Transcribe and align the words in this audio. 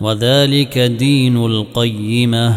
وذلك 0.00 0.78
دين 0.78 1.36
القيمة. 1.36 2.54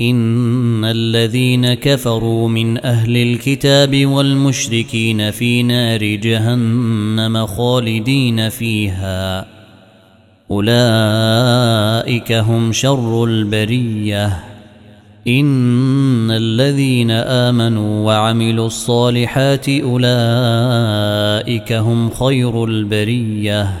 إن 0.00 0.84
الذين 0.84 1.74
كفروا 1.74 2.48
من 2.48 2.84
أهل 2.84 3.16
الكتاب 3.16 4.06
والمشركين 4.06 5.30
في 5.30 5.62
نار 5.62 6.04
جهنم 6.04 7.46
خالدين 7.46 8.48
فيها. 8.48 9.46
أولئك 10.50 12.32
هم 12.32 12.72
شر 12.72 13.24
البرية. 13.24 14.44
إن 15.28 16.30
الذين 16.30 17.10
آمنوا 17.10 18.06
وعملوا 18.06 18.66
الصالحات 18.66 19.68
أولئك 19.68 20.12
هم 21.72 22.10
خير 22.10 22.64
البرية. 22.64 23.80